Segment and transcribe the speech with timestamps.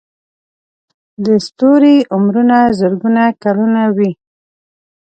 [1.25, 4.11] د ستوري عمرونه زرګونه کلونه وي.